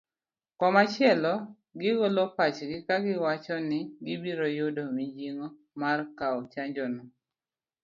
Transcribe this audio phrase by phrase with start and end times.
[0.59, 1.33] Komachielo
[1.81, 5.47] gigolo pachgi kagiwacho ni gibiro yudo mijing'o
[5.81, 7.03] mar kao chanjo no